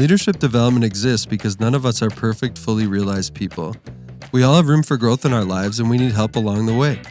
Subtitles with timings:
[0.00, 3.76] Leadership development exists because none of us are perfect, fully realized people.
[4.32, 6.74] We all have room for growth in our lives and we need help along the
[6.74, 7.02] way.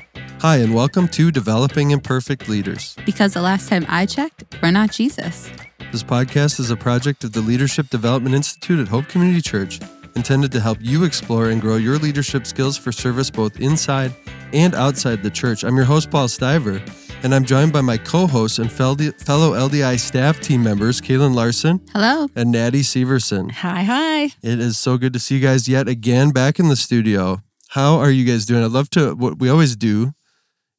[0.42, 2.96] Hi, and welcome to Developing Imperfect Leaders.
[3.06, 5.52] Because the last time I checked, we're not Jesus.
[5.92, 9.80] This podcast is a project of the Leadership Development Institute at Hope Community Church,
[10.16, 14.16] intended to help you explore and grow your leadership skills for service both inside
[14.52, 15.64] and outside the church.
[15.64, 16.82] I'm your host, Paul Stiver,
[17.24, 21.82] and I'm joined by my co hosts and fellow LDI staff team members, Kaylin Larson
[21.94, 22.28] Hello.
[22.36, 23.52] and Natty Severson.
[23.52, 24.24] Hi, hi.
[24.42, 27.42] It is so good to see you guys yet again back in the studio.
[27.70, 28.64] How are you guys doing?
[28.64, 30.14] I'd love to, what we always do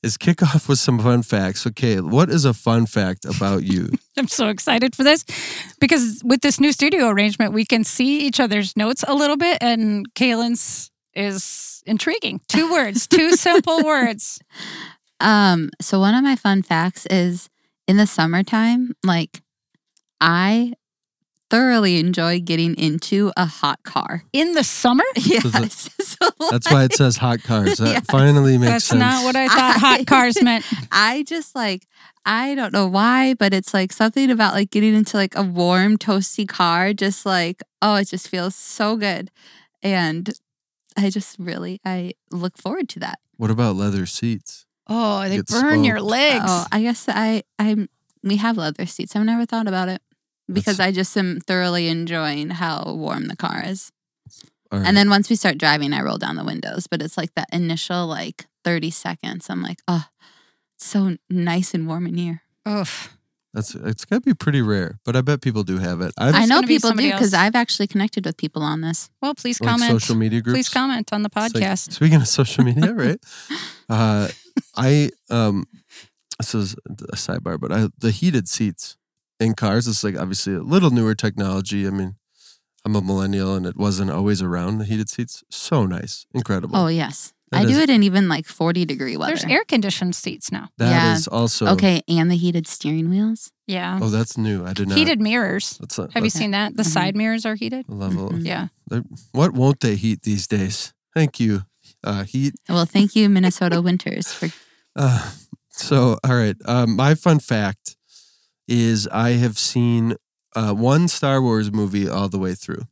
[0.03, 1.67] is kick off with some fun facts.
[1.67, 3.91] Okay, what is a fun fact about you?
[4.17, 5.25] I'm so excited for this
[5.81, 9.59] because with this new studio arrangement, we can see each other's notes a little bit,
[9.61, 12.41] and Kaylin's is intriguing.
[12.49, 14.39] Two words, two simple words.
[15.21, 17.49] Um, so one of my fun facts is
[17.87, 19.43] in the summertime, like
[20.21, 20.73] I
[21.51, 24.23] thoroughly enjoy getting into a hot car.
[24.33, 25.05] In the summer?
[25.17, 25.91] Yes.
[26.01, 27.79] So, That's why it says hot cars.
[27.79, 28.07] That Yes.
[28.07, 29.01] finally makes That's sense.
[29.01, 30.65] That's not what I thought hot cars meant.
[30.93, 31.87] I just like
[32.25, 35.97] I don't know why, but it's like something about like getting into like a warm,
[35.97, 39.31] toasty car, just like, oh, it just feels so good.
[39.83, 40.31] And
[40.97, 43.19] I just really I look forward to that.
[43.37, 44.67] What about leather seats?
[44.91, 46.45] Oh, they Get burn your legs.
[46.47, 47.89] Oh, I guess I I'm
[48.23, 49.15] we have leather seats.
[49.17, 50.03] I've never thought about it
[50.53, 53.93] because That's- I just am thoroughly enjoying how warm the car is.
[54.73, 54.87] All right.
[54.87, 56.87] And then once we start driving, I roll down the windows.
[56.87, 59.49] But it's like that initial like 30 seconds.
[59.49, 60.05] I'm like, oh,
[60.79, 62.43] so nice and warm in here.
[62.69, 63.17] Oof.
[63.53, 66.13] That's it's gotta be pretty rare, but I bet people do have it.
[66.17, 67.35] I've I know gonna be people do because.
[67.35, 69.11] I've actually connected with people on this.
[69.21, 69.91] Well, please like comment.
[69.91, 70.57] social media groups.
[70.57, 71.93] Please comment on the It's like- podcast.
[71.93, 73.19] speaking of social media, right?
[73.89, 74.29] uh,
[74.77, 75.67] I um,
[76.39, 78.97] this is a sidebar, but I the heated seats
[79.39, 79.87] in cars.
[79.89, 81.87] It's like obviously a little newer technology.
[81.87, 82.17] I mean,
[82.85, 84.79] I'm a millennial, and it wasn't always around.
[84.79, 86.77] The heated seats, so nice, incredible.
[86.77, 87.33] Oh, yes.
[87.51, 89.35] That I do it in even like 40 degree weather.
[89.35, 90.69] There's air conditioned seats now.
[90.79, 91.37] That is yeah.
[91.37, 92.01] also Okay.
[92.07, 93.51] And the heated steering wheels.
[93.67, 93.99] Yeah.
[94.01, 94.65] Oh, that's new.
[94.65, 94.97] I did not.
[94.97, 95.77] Heated mirrors.
[95.79, 96.77] That's a, Have you seen that?
[96.77, 96.93] The Mhm.
[96.93, 97.87] side mirrors are heated.
[97.89, 98.31] a level.
[98.31, 98.47] Mhm.
[98.47, 98.69] Yeah.
[99.33, 100.95] What won't they heat these days?
[101.13, 101.65] Thank you.
[102.03, 104.49] Uh, heat Well, thank you, Minnesota Winters, for
[104.97, 105.33] Uh,
[105.71, 106.57] so, all right.
[106.67, 107.97] Um, my fun fact
[108.67, 110.15] is I have seen
[110.57, 112.83] uh, one Star Wars movie all the way through.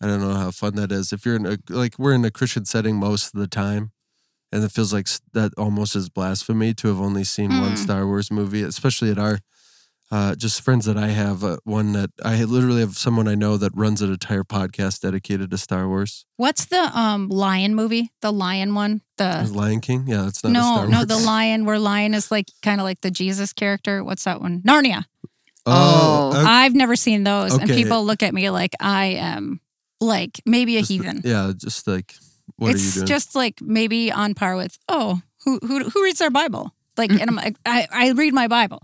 [0.00, 1.12] I don't know how fun that is.
[1.12, 3.90] If you're in a like we're in a Christian setting most of the time,
[4.52, 7.78] and it feels like that almost is blasphemy to have only seen one Mm.
[7.78, 9.40] Star Wars movie, especially at our
[10.10, 11.44] uh, just friends that I have.
[11.44, 15.50] Uh, one that I literally have someone I know that runs an entire podcast dedicated
[15.50, 16.24] to Star Wars.
[16.36, 18.10] What's the um lion movie?
[18.22, 19.02] The lion one?
[19.18, 20.04] The Lion King.
[20.06, 21.06] Yeah, that's not a no, Star no, Wars.
[21.08, 24.02] the lion where lion is like kind of like the Jesus character.
[24.02, 24.62] What's that one?
[24.62, 25.04] Narnia.
[25.66, 26.38] Oh, Oh.
[26.38, 26.48] okay.
[26.48, 29.60] I've never seen those, and people look at me like I am
[30.00, 31.20] like maybe a Just- heathen.
[31.24, 32.14] Yeah, just like
[32.56, 33.06] what it's are you doing?
[33.08, 36.72] just like maybe on par with oh, who who who reads their Bible?
[36.96, 38.80] Like, and I'm like, I I read my Bible,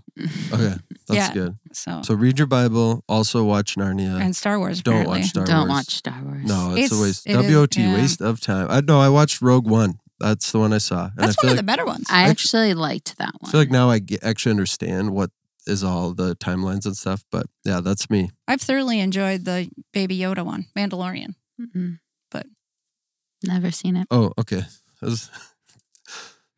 [0.53, 0.75] okay,
[1.07, 1.33] that's Yeah.
[1.33, 1.55] good.
[1.73, 3.03] so, So read your Bible.
[3.07, 4.19] Also watch Narnia.
[4.21, 4.81] and Star Wars.
[4.81, 5.19] Don't apparently.
[5.19, 5.49] watch Star Wars.
[5.49, 6.45] don't watch Star Wars.
[6.45, 7.27] No, it's, a waste.
[7.27, 7.93] it is- WOT, yeah.
[7.93, 8.67] waste of time.
[8.69, 9.99] I no, I watched Rogue One.
[10.19, 12.07] That's the one I saw, and That's I one of like the better ones.
[12.09, 13.39] I Actu- actually liked that one.
[13.41, 13.51] I one.
[13.51, 15.29] feel like now I get, actually understand what
[15.67, 17.25] is all the timelines and stuff.
[17.31, 18.29] But yeah, that's me.
[18.47, 21.35] I've thoroughly enjoyed the Baby Yoda one, Mandalorian.
[21.59, 21.99] Mm-mm.
[22.31, 22.47] But-
[23.43, 24.07] never seen it.
[24.09, 24.63] Oh, okay.
[25.01, 25.29] Was-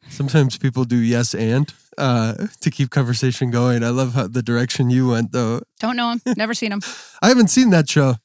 [0.10, 3.84] Sometimes people do yes and uh, to keep conversation going.
[3.84, 5.62] I love how the direction you went though.
[5.80, 6.22] Don't know him.
[6.38, 6.82] Never seen him.
[7.22, 8.16] I haven't seen that show.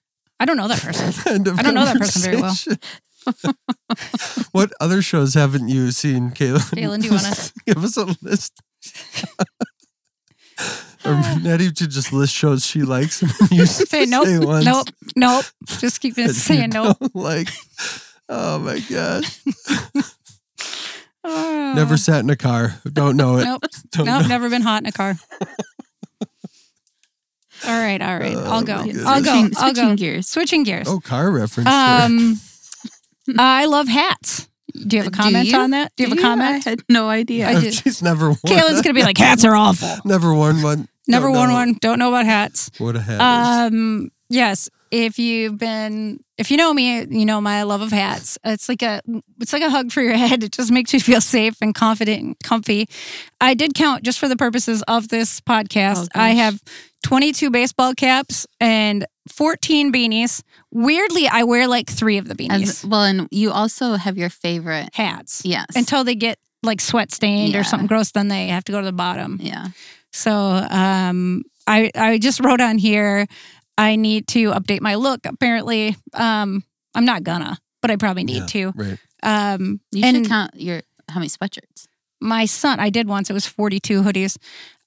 [0.40, 1.08] I don't know that person.
[1.58, 2.54] I don't know that person very well.
[4.52, 6.58] what other shows haven't you seen, Kaylin?
[6.74, 8.60] Kaylin, do you wanna- give us a list?
[11.04, 14.64] or Nettie should just list shows she likes and then you Say nope, say ones
[14.64, 15.44] nope, nope.
[15.66, 16.96] Just keep saying nope.
[17.14, 17.48] Like,
[18.28, 19.40] oh my gosh.
[21.24, 21.72] Oh.
[21.76, 22.74] Never sat in a car.
[22.92, 23.44] Don't know it.
[23.44, 23.62] Nope.
[23.90, 24.22] Don't Nope.
[24.22, 24.28] know.
[24.28, 25.14] Never been hot in a car.
[27.64, 28.02] all right.
[28.02, 28.34] All right.
[28.36, 28.76] Oh, I'll go.
[28.78, 29.06] my goodness.
[29.06, 29.30] I'll go.
[29.42, 29.96] Switching, I'll go.
[29.96, 30.28] gears.
[30.28, 30.88] Switching gears.
[30.88, 31.68] Oh, car reference.
[31.68, 32.40] Um,
[33.38, 34.48] I love hats.
[34.86, 35.92] Do you have a comment on that?
[35.96, 36.66] Do you have a comment?
[36.66, 37.46] I had no idea.
[37.48, 37.74] I Oh, did.
[37.74, 38.38] She's never worn.
[38.46, 39.88] Kaylin's gonna be like, hats are awful.
[40.04, 40.88] never worn one.
[41.06, 41.76] Never Don't worn know one.
[41.80, 42.70] Don't know about hats.
[42.78, 43.72] What a hat is.
[43.74, 44.70] Um, yes.
[44.92, 48.36] If you've been, if you know me, you know my love of hats.
[48.44, 49.00] It's like a,
[49.40, 50.44] it's like a hug for your head.
[50.44, 52.86] It just makes you feel safe and confident and comfy.
[53.40, 56.08] I did count just for the purposes of this podcast.
[56.14, 56.62] Oh, I have
[57.04, 60.42] 22 baseball caps and 14 beanies.
[60.70, 62.62] Weirdly, I wear like three of the beanies.
[62.62, 64.90] As, well, and you also have your favorite.
[64.92, 65.64] hats Yes.
[65.74, 67.60] until they get like sweat stained Yeah.
[67.60, 68.10] or something gross.
[68.12, 69.38] Then they have to go to the bottom.
[69.42, 69.68] yeah.
[70.12, 73.26] So um, I I just wrote on here.
[73.78, 75.26] I need to update my look.
[75.26, 76.62] Apparently, um,
[76.94, 78.72] I'm not gonna, but I probably need Yeah, to.
[78.76, 78.98] Right.
[79.22, 81.86] Um, You and should count your how many sweatshirts.
[82.20, 83.30] my son, I did once.
[83.30, 84.36] It was 42 hoodies,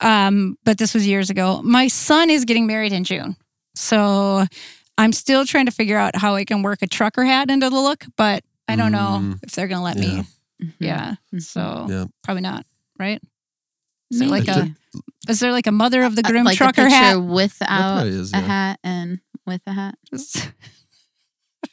[0.01, 1.61] um, but this was years ago.
[1.63, 3.35] My son is getting married in June,
[3.75, 4.45] so
[4.97, 7.75] I'm still trying to figure out how I can work a trucker hat into the
[7.79, 8.05] look.
[8.17, 10.01] But I don't know Mm, if they're gonna let yeah.
[10.17, 10.23] me.
[10.79, 11.41] Yeah, Mhm.
[11.43, 12.05] so Yeah.
[12.23, 12.65] probably not.
[12.97, 13.21] Right?
[14.15, 14.73] Is it like a
[15.27, 17.17] is there like a mother of the groom like trucker a hat?
[17.17, 19.95] without probably is, a hat and with a hat.
[20.09, 20.51] Just-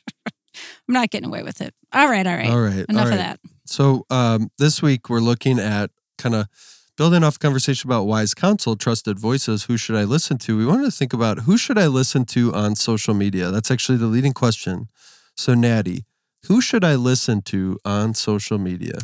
[0.88, 1.74] I'm not getting away with it.
[1.92, 2.50] All right, all right.
[2.50, 2.84] All right.
[2.88, 3.40] Enough all of that.
[3.66, 6.48] So um, this week we're looking at kind of
[6.96, 9.64] building off conversation about wise counsel, trusted voices.
[9.64, 10.56] Who should I listen to?
[10.58, 13.50] We wanted to think about who should I listen to on social media.
[13.50, 14.88] That's actually the leading question.
[15.36, 16.04] So Natty,
[16.48, 18.98] who should I listen to on social media?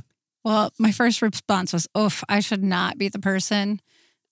[0.48, 3.82] Well, my first response was, "Oof, I should not be the person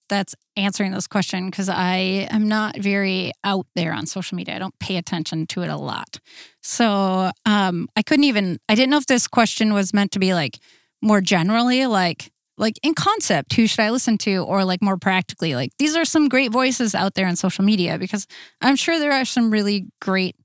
[0.09, 4.55] that's answering this question because I am not very out there on social media.
[4.55, 6.17] I don't pay attention to it a lot.
[6.63, 8.57] So um, I couldn't even.
[8.67, 10.57] I didn't know if this question was meant to be like
[11.03, 15.53] more generally, like like in concept, who should I listen to, or like more practically,
[15.53, 18.25] like these are some great voices out there on social media because
[18.59, 20.35] I'm sure there are some really great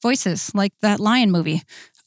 [0.00, 1.60] voices, like that Lion movie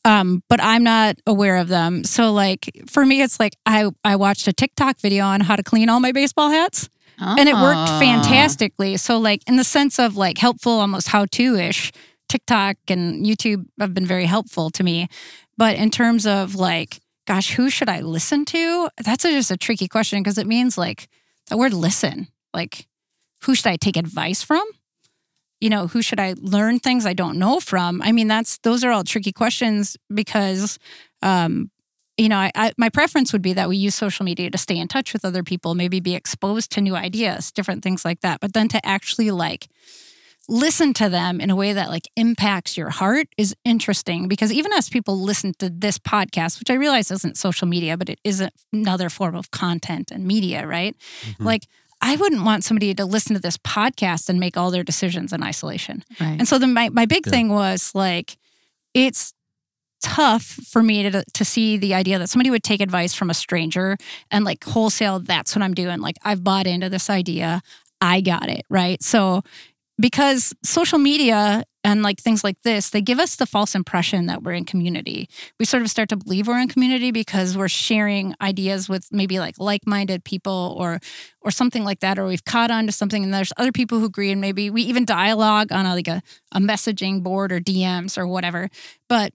[0.06, 2.04] um, but I'm not aware of them.
[2.06, 5.64] So like for me, it's like I I watched a TikTok video on how to
[5.64, 8.00] clean all my baseball hats, and it worked Oh.
[8.00, 8.98] fantastically.
[8.98, 11.92] So like in the sense of like helpful, almost how to ish,
[12.30, 15.08] TikTok and YouTube have been very helpful to me.
[15.58, 18.90] But in terms of like, gosh, who should I listen to?
[19.04, 21.08] That's a, just a tricky question because it means like
[21.50, 22.28] the word listen.
[22.54, 22.88] Like,
[23.44, 24.64] who should I take advice from?
[25.62, 28.02] You know who should i learn things i don't know from?
[28.02, 30.78] I mean that's those are all tricky questions because
[31.22, 31.72] um
[32.18, 34.78] you know I, I my preference would be that we use social media to stay
[34.78, 38.40] in touch with other people maybe be exposed to new ideas different things like that.
[38.40, 39.68] But then to actually like
[40.48, 44.72] listen to them in a way that like impacts your heart is interesting because even
[44.74, 48.44] as people listen to this podcast which i realize isn't social media but it is
[48.72, 50.96] another form of content and media right?
[51.24, 51.46] Mhm.
[51.46, 51.64] like
[52.08, 55.42] I wouldn't want somebody to listen to this podcast and make all their decisions in
[55.42, 56.04] isolation.
[56.22, 56.38] Right.
[56.38, 57.32] And so then my, my big Yeah.
[57.32, 58.38] thing was like,
[58.94, 59.34] it's
[60.04, 63.34] tough for me to, to see the idea that somebody would take advice from a
[63.34, 63.98] stranger
[64.30, 66.00] and like wholesale, that's what I'm doing.
[66.00, 67.62] Like I've bought into this idea.
[68.02, 68.62] I got it.
[68.70, 69.02] Right.
[69.02, 69.42] So
[70.00, 74.42] because social media and like things like this, they give us the false impression that
[74.42, 75.30] we're in community.
[75.60, 79.38] We sort of start to believe we're in community because we're sharing ideas with maybe
[79.38, 81.00] like like-minded people or
[81.42, 84.06] or something like that, or we've caught on to something and there's other people who
[84.06, 88.18] agree, and maybe we even dialogue on a, like a, a messaging board or DMs
[88.18, 88.68] or whatever.
[89.08, 89.34] But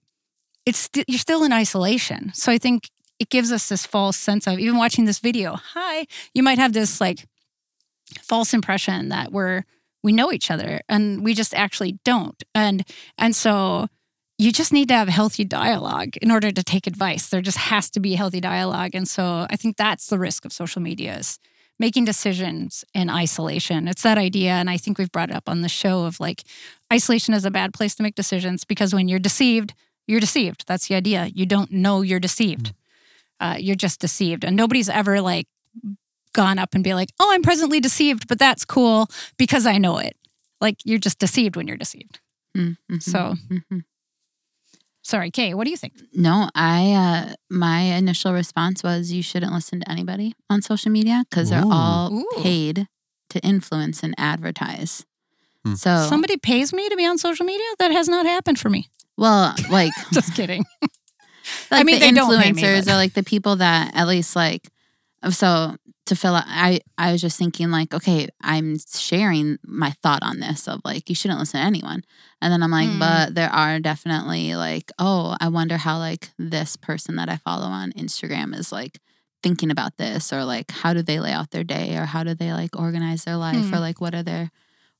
[0.65, 2.33] it's st- you're still in isolation.
[2.33, 5.55] So I think it gives us this false sense of even watching this video.
[5.73, 7.27] Hi, you might have this like
[8.23, 9.63] false impression that we're
[10.03, 12.41] we know each other and we just actually don't.
[12.55, 12.85] And
[13.17, 13.87] and so
[14.37, 17.29] you just need to have healthy dialogue in order to take advice.
[17.29, 18.95] There just has to be healthy dialogue.
[18.95, 21.39] And so i think that's the risk of social media is
[21.79, 23.87] making decisions in isolation.
[23.87, 24.51] It's that idea.
[24.51, 26.43] And i think we've brought it up on the show of like
[26.91, 29.73] isolation is a bad place to make decisions because when you're deceived
[30.07, 30.65] you're deceived.
[30.67, 31.29] That's the idea.
[31.33, 32.73] You don't know you're deceived.
[33.39, 34.43] Uh, you're just deceived.
[34.43, 35.47] And nobody's ever like
[36.33, 39.07] gone up and be like, oh, I'm presently deceived, but that's cool
[39.37, 40.15] because I know it.
[40.59, 42.19] Like you're just deceived when you're deceived.
[42.57, 43.81] Mm, mhm, So, mhm.
[45.01, 45.93] sorry, Kay, what do you think?
[46.13, 51.23] No, I uh my initial response was you shouldn't listen to anybody on social media
[51.29, 52.41] because they're all Ooh.
[52.43, 52.87] paid
[53.29, 55.05] to influence and advertise.
[55.65, 55.75] Hmm.
[55.75, 57.65] So Somebody pays me to be on social media?
[57.79, 58.89] That has not happened for me.
[59.17, 60.65] well, like Just kidding.
[61.71, 64.35] like mean, the they don't me, influencers but- are like the people that at least
[64.35, 64.67] like
[65.29, 65.75] so
[66.11, 70.39] to fill out I I was just thinking like okay I'm sharing my thought on
[70.39, 72.03] this of like you shouldn't listen to anyone
[72.41, 72.99] and then I'm like Mm.
[72.99, 77.65] but there are definitely like oh I wonder how like this person that I follow
[77.67, 78.99] on Instagram is like
[79.43, 82.35] thinking about this or like how do they lay out their day or how do
[82.35, 83.73] they like organize their life Mm.
[83.73, 84.51] or like what are their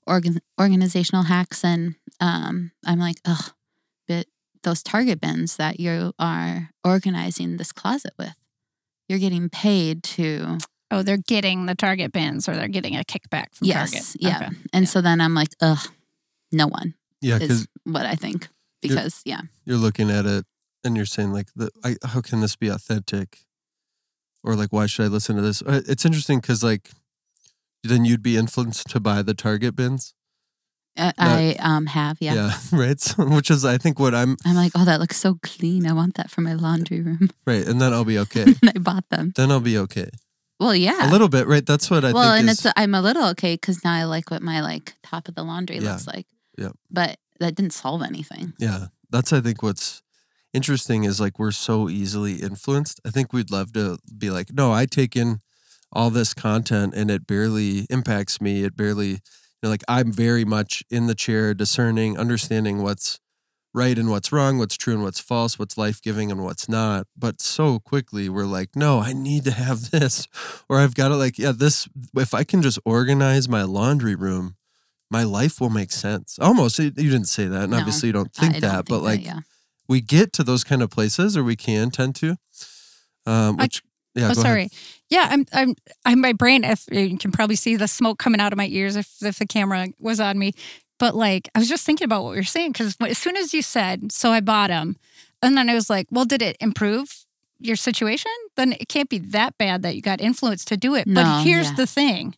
[0.07, 3.51] organ- organizational hacks and um I'm like ugh
[4.07, 4.25] but
[4.63, 8.33] those target bins that you are organizing this closet with
[9.09, 10.57] you're getting paid to
[10.91, 14.15] Oh, they're getting the Target bins or they're getting a kickback from yes Target.
[14.19, 14.55] yeah Okay.
[14.73, 14.89] and Yeah.
[14.89, 15.87] so then i'm like ugh
[16.51, 18.49] no one Yeah, because is what i think
[18.81, 20.45] because yeah you're looking at it
[20.83, 23.41] and you're saying like, the, I, how can this be authentic?
[24.43, 25.61] Or like, why should I listen to this?
[25.61, 26.89] Uh, It's interesting because like,
[27.83, 30.15] then you'd be influenced to buy the Target bins.
[30.97, 32.33] I, I um have yeah.
[32.33, 32.99] Yeah right.
[32.99, 35.93] So, which is, I think, what I'm i'm like oh that looks so clean i
[35.93, 38.55] want that for my laundry room right, and then I'll be okay.
[38.63, 40.09] i bought them then I'll be okay.
[40.61, 41.09] Well, yeah.
[41.09, 41.65] A little bit, right?
[41.65, 44.03] That's what I well, think and is, it's I'm a little okay because now I
[44.03, 45.93] like what my like top of the laundry Yeah.
[45.93, 46.27] looks like.
[46.55, 46.69] Yeah.
[46.91, 48.53] But that didn't solve anything.
[48.59, 50.03] Yeah, that's I think what's
[50.53, 53.01] interesting is like we're so easily influenced.
[53.03, 55.39] I think we'd love to be like, no, I take in
[55.91, 58.63] all this content and it barely impacts me.
[58.63, 59.17] It barely, you
[59.63, 63.19] know, like I'm very much in the chair, discerning, understanding what's
[63.73, 67.07] right and what's wrong, what's true and what's false, what's life giving and what's not.
[67.17, 70.27] But so quickly we're like, no, I need to have this,
[70.69, 71.87] or I've got to like, yeah, this.
[72.15, 74.55] If I can just organize my laundry room.
[75.09, 76.39] My life will make sense.
[76.39, 78.87] Almost, you didn't say that, and No, obviously you don't I think don't that, think
[78.87, 79.39] but like yeah.
[79.89, 82.37] we get to those kind of places, or we can tend to.
[83.25, 83.83] Um, I- which,
[84.15, 84.61] yeah, oh, sorry.
[84.61, 84.71] ahead.
[85.09, 85.75] Yeah, I'm, I'm,
[86.05, 86.21] I'm.
[86.21, 86.63] My brain.
[86.63, 89.45] If you can probably see the smoke coming out of my ears, if if the
[89.45, 90.53] camera was on me,
[91.01, 93.63] but like I was just thinking about what you're saying because as soon as you
[93.63, 94.97] said, so I bought them,
[95.41, 97.25] and then I was like, well, did it improve
[97.59, 98.29] your situation?
[98.55, 101.07] Then it can't be that bad that you got influenced to do it.
[101.07, 101.75] No, but here's yeah.
[101.75, 102.35] the thing: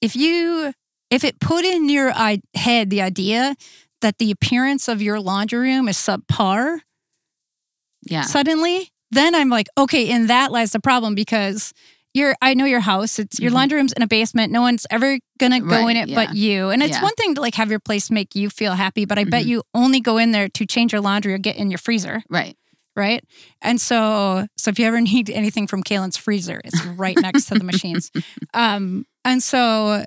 [0.00, 0.72] if you,
[1.10, 3.56] if it put in your i- head the idea
[4.02, 6.78] that the appearance of your laundry room is subpar,
[8.02, 8.22] Yeah.
[8.22, 11.72] suddenly, then I'm like, okay, in that lies the problem because
[12.14, 13.18] you're I know your house.
[13.18, 13.54] It's your Mhm.
[13.54, 14.52] laundry room's in a basement.
[14.52, 16.14] No one's ever gonna go Right, in it yeah.
[16.14, 16.70] but you.
[16.70, 17.02] And it's Yeah.
[17.02, 19.48] one thing to like have your place make you feel happy, but I bet Mhm.
[19.48, 22.56] you only go in there to change your laundry or get in your freezer, right.
[22.96, 23.22] right?
[23.60, 27.54] And so so if you ever need anything from Kaylin's freezer, it's right next to
[27.58, 28.10] the machines.
[28.54, 30.04] Um and so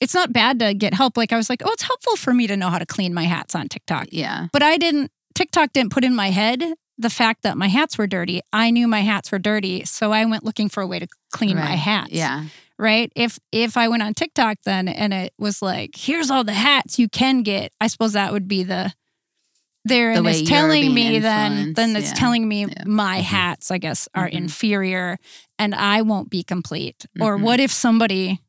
[0.00, 1.16] it's not bad to get help.
[1.16, 3.24] Like I was like, oh, it's helpful for me to know how to clean my
[3.24, 4.08] hats on TikTok.
[4.12, 4.48] Yeah.
[4.52, 6.62] But I didn't, TikTok didn't put in my head
[6.98, 8.40] the fact that my hats were dirty.
[8.52, 9.84] I knew my hats were dirty.
[9.84, 12.12] So I went looking for a way to clean my hats.
[12.12, 12.44] Yeah.
[12.78, 13.10] Right.
[13.16, 16.98] If if I went on TikTok then and it was like, here's all the hats
[16.98, 18.92] you can get, I suppose that would be the
[19.84, 22.14] there The and way it's you're telling me then then it's yeah.
[22.14, 22.84] telling me Yeah.
[22.86, 23.22] my Mhm.
[23.22, 24.32] hats, I guess, are Mhm.
[24.32, 25.18] inferior
[25.58, 27.04] and I won't be complete.
[27.20, 27.42] Or Mhm.
[27.42, 28.40] what if somebody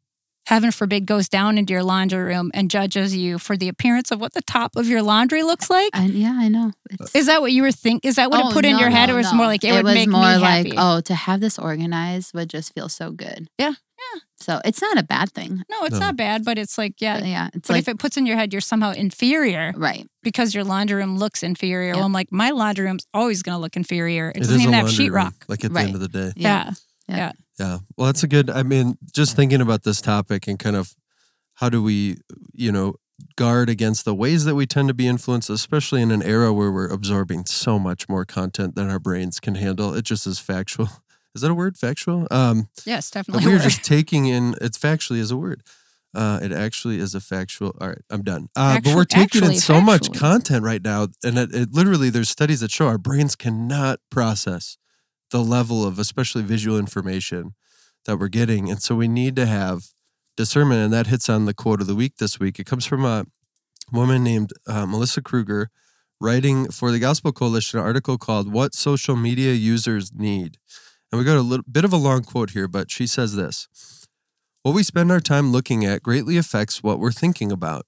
[0.47, 4.19] heaven forbid goes down into your laundry room and judges you for the appearance of
[4.21, 5.89] what the top of your laundry looks like?
[5.93, 6.71] I, yeah, I know.
[6.89, 8.05] It's, Is that what you were think?
[8.05, 9.07] Is that what Oh, it put in your head?
[9.09, 9.37] no, or was no.
[9.37, 10.73] more like it, would was make more me like, happy?
[10.77, 13.47] oh, to have this organized would just feel so good.
[13.57, 14.19] Yeah, yeah.
[14.37, 15.63] So it's not a bad thing.
[15.69, 15.99] no, it's No.
[15.99, 17.19] not bad, but it's like yeah.
[17.19, 20.07] But yeah, it's But like if it puts in your head you're somehow inferior right.
[20.21, 21.95] because your laundry room looks inferior, Yep.
[21.95, 24.29] well, I'm like my laundry room's always going to look inferior.
[24.29, 25.33] It, It doesn't even a have laundry room, sheetrock.
[25.47, 26.33] Like at the end of the day.
[26.35, 26.71] Yeah.
[27.07, 27.17] Yeah.
[27.17, 27.31] Yeah.
[27.59, 28.50] Well, that's a good.
[28.50, 30.95] I mean, just thinking about this topic and kind of
[31.55, 32.17] how do we,
[32.53, 32.95] you know,
[33.38, 36.71] guard against the ways that we tend to be influenced, especially in an era where
[36.71, 39.93] we're absorbing so much more content than our brains can handle.
[39.93, 40.89] It just is factual.
[41.35, 41.77] Is that a word?
[41.77, 42.29] Factual?
[42.31, 43.45] Um, Yes, definitely.
[43.45, 44.55] we're just taking in.
[44.62, 45.63] It's factually is a word.
[46.13, 47.75] Uh, it actually is a factual.
[47.81, 48.47] All right, I'm done.
[48.55, 52.09] Uh, but we're taking in actually, so much content right now, and it, it literally
[52.09, 54.77] there's studies that show our brains cannot process
[55.32, 57.55] the level of especially visual information
[58.05, 59.88] that we're getting, and so we need to have
[60.38, 62.60] discernment, and that hits on the quote of the week this week.
[62.60, 63.25] It comes from a
[63.91, 65.70] woman named uh, Melissa Kruger,
[66.20, 70.58] writing for the Gospel Coalition an article called "What Social Media Users Need."
[71.12, 73.67] And we got a little bit of a long quote here, but she says this.
[74.63, 77.86] What we spend our time looking at greatly affects what we're thinking about.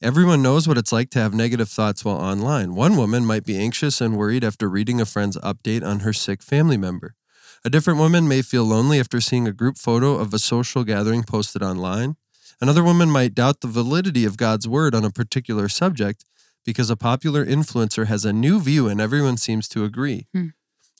[0.00, 2.76] Everyone knows what it's like to have negative thoughts while online.
[2.76, 6.40] One woman might be anxious and worried after reading a friend's update on her sick
[6.40, 7.16] family member.
[7.64, 11.24] A different woman may feel lonely after seeing a group photo of a social gathering
[11.24, 12.14] posted online.
[12.60, 16.24] Another woman might doubt the validity of God's word on a particular subject
[16.64, 20.28] because a popular influencer has a new view and everyone seems to agree.
[20.32, 20.50] Hmm.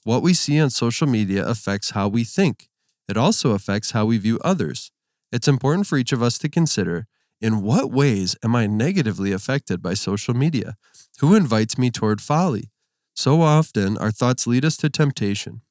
[0.03, 2.67] What we see on social media affects how we think.
[3.07, 4.91] It also affects how we view others.
[5.31, 7.07] It's important for each of us to consider
[7.41, 10.75] in what ways am I negatively affected by social media?
[11.19, 12.71] Who invites me toward folly?
[13.13, 15.61] So often, our thoughts lead us to temptation.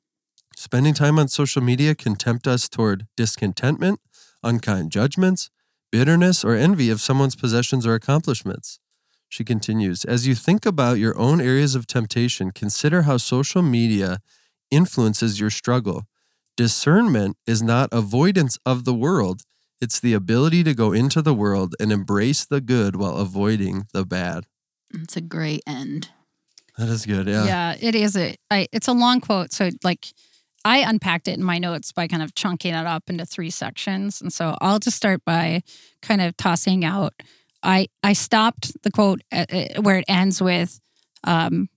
[0.56, 4.00] Spending time on social media can tempt us toward discontentment,
[4.42, 5.50] unkind judgments,
[5.92, 8.80] bitterness, or envy of someone's possessions or accomplishments.
[9.28, 14.18] She continues As you think about your own areas of temptation, consider how social media
[14.70, 16.04] influences your struggle.
[16.56, 19.42] Discernment is not avoidance of the world,
[19.80, 24.04] it's the ability to go into the world and embrace the good while avoiding the
[24.04, 24.44] bad.
[24.92, 26.08] It's a great end.
[26.76, 27.26] That is good.
[27.26, 27.44] Yeah.
[27.44, 28.36] Yeah, it is a.
[28.50, 30.06] I, it's a long quote, so like
[30.64, 34.20] I unpacked it in my notes by kind of chunking it up into three sections,
[34.20, 35.62] and so I'll just start by
[36.02, 37.14] kind of tossing out.
[37.62, 40.80] I I stopped the quote at, at- where it ends with,
[41.24, 41.68] um,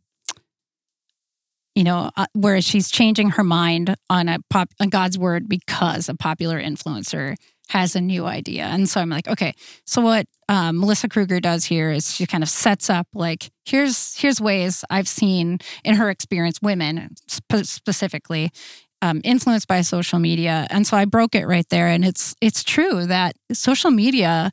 [1.74, 6.10] you know, uh, where she's changing her mind on a pop on God's word because
[6.10, 7.36] a popular influencer
[7.72, 9.54] has a new idea, and so I'm like, okay,
[9.86, 14.16] so what um, Melissa Kruger does here is she kind of sets up like here's
[14.18, 18.52] here's ways I've seen in her experience women spe- specifically
[19.02, 20.68] um, influenced by social media.
[20.70, 21.88] And so I broke it right there.
[21.88, 24.52] And it's it's true that social media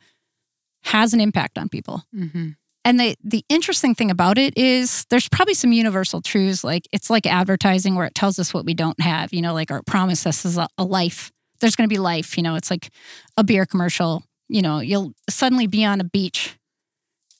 [0.85, 2.03] has an impact on people.
[2.15, 2.51] Mm-hmm.
[2.85, 7.11] And the the interesting thing about it is there's probably some universal truths like it's
[7.11, 9.87] like advertising where it tells us what we don't have, you know, like or it
[9.87, 11.31] promises us a, a life.
[11.61, 12.91] There's going to be life, you know, it's like
[13.37, 16.57] a beer commercial, you know, you'll suddenly be on a beach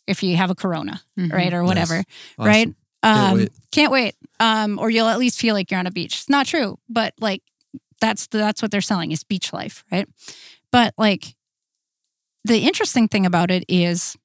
[0.07, 1.33] if you have a corona, Mhm.
[1.33, 1.69] right or Nice.
[1.69, 1.95] whatever,
[2.39, 2.45] Awesome.
[2.47, 2.75] right?
[3.03, 3.53] Can't Um, wait.
[3.71, 4.15] Can't wait.
[4.41, 6.15] Um, or you'll at least feel like you're on a beach.
[6.17, 7.43] It's not true, but like
[8.01, 10.09] that's that's what they're selling is beach life, right?
[10.73, 11.37] But like
[12.45, 14.17] the interesting thing about it is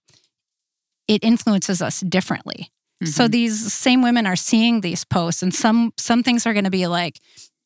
[1.08, 2.72] it influences us differently.
[3.04, 3.32] So Mhm.
[3.32, 6.88] these same women are seeing these posts and some some things are going to be
[6.88, 7.20] like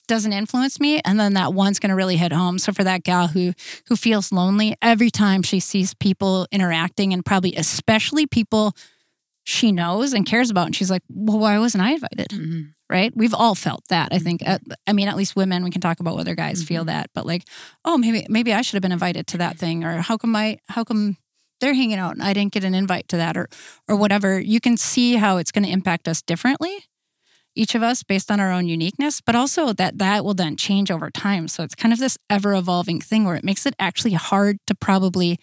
[0.07, 2.57] doesn't influence me and then that one's going to really hit home.
[2.59, 3.53] So for that gal who
[3.87, 8.73] who feels lonely every time she sees people interacting and probably especially people
[9.43, 12.73] she knows and cares about and she's like, "Well, why wasn't I invited?" Mhm.
[12.89, 13.11] right?
[13.15, 14.09] We've all felt that.
[14.13, 14.41] I think.
[14.45, 15.63] At, I mean, at least women.
[15.63, 17.43] We can talk about whether guys feel that, but like,
[17.85, 20.59] oh, maybe maybe I should have been invited to that thing, or how come I
[20.69, 21.17] how come
[21.59, 23.47] they're hanging out and I didn't get an invite to that, or
[23.87, 24.39] or whatever.
[24.39, 26.75] You can see how it's going to impact us differently,
[27.57, 30.91] each of us based on our own uniqueness, but also that that will then change
[30.91, 31.47] over time.
[31.47, 34.75] So it's kind of this ever evolving thing where it makes it actually hard to
[34.75, 35.39] probably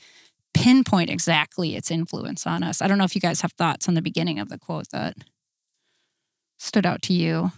[0.54, 2.80] pinpoint exactly its influence on us.
[2.80, 5.16] I don't know if you guys have thoughts on the beginning of the quote that
[6.58, 7.50] stood out to you.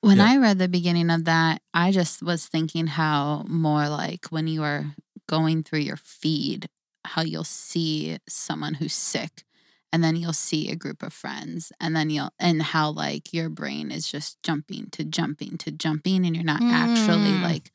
[0.00, 0.30] When Yeah.
[0.30, 4.62] I read the beginning of that, I just was thinking how more like when you
[4.62, 4.94] are
[5.26, 6.68] going through your feed,
[7.04, 9.44] how you'll see someone who's sick
[9.92, 13.48] and then you'll see a group of friends and then you'll and how like your
[13.48, 17.42] brain is just jumping to jumping to jumping and you're not actually Mm.
[17.42, 17.70] like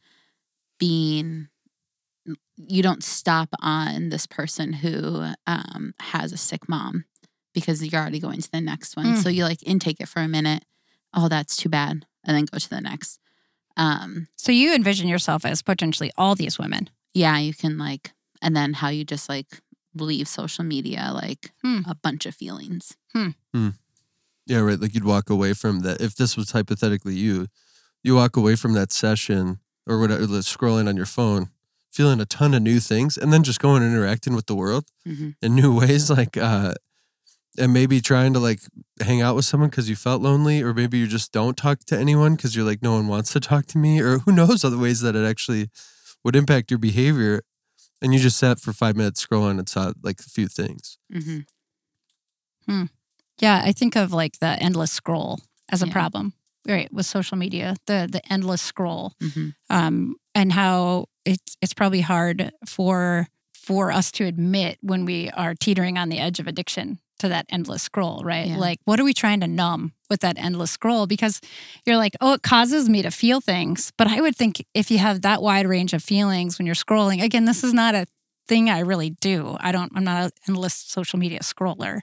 [0.79, 1.47] being
[2.55, 7.05] you don't stop on this person who um, has a sick mom
[7.53, 9.07] because you're already going to the next one.
[9.07, 9.17] Mm.
[9.17, 10.63] So you like intake it for a minute.
[11.13, 13.19] Oh, that's too bad, and then go to the next.
[13.75, 16.89] Um, So you envision yourself as potentially all these women.
[17.13, 18.11] yeah, you can like,
[18.41, 19.61] and then how you just like
[19.95, 21.81] leave social media like Hmm.
[21.87, 22.95] a bunch of feelings.
[24.45, 24.79] Yeah, right.
[24.79, 26.01] Like you'd walk away from that.
[26.01, 27.47] If this was hypothetically you,
[28.03, 31.49] you walk away from that session or whatever, like, scrolling on your phone,
[31.91, 34.85] feeling a ton of new things, and then just going and interacting with the world
[35.07, 35.35] Mhm.
[35.41, 36.09] in new ways.
[36.09, 36.73] Like, uh,
[37.57, 38.59] and maybe trying to like
[38.99, 41.97] hang out with someone because you felt lonely, or maybe you just don't talk to
[41.97, 44.77] anyone because you're like, no one wants to talk to me, or who knows other
[44.77, 45.69] ways that it actually
[46.25, 47.43] would impact your behavior.
[48.03, 50.97] And you just sat for five minutes scrolling and saw like a few things.
[51.11, 51.39] hmm
[53.39, 55.39] Yeah, I think of like the endless scroll
[55.69, 55.91] as a Yeah.
[55.93, 56.33] problem,
[56.67, 56.91] right?
[56.93, 62.51] With social media, the the endless scroll, hmm um, and how it's it's probably hard
[62.67, 67.29] for for us to admit when we are teetering on the edge of addiction to
[67.29, 68.47] that endless scroll, right?
[68.47, 68.57] Yeah.
[68.57, 71.07] Like, what are we trying to numb with that endless scroll?
[71.07, 71.39] Because
[71.85, 73.93] you're like, oh, it causes me to feel things.
[73.97, 77.23] But I would think if you have that wide range of feelings when you're scrolling,
[77.23, 78.05] again, this is not a
[78.45, 79.55] thing I really do.
[79.61, 82.01] I don't, I'm not an endless social media scroller.